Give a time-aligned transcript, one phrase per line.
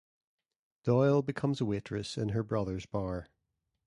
[0.83, 3.27] Doyle becomes a waitress in her brother's bar.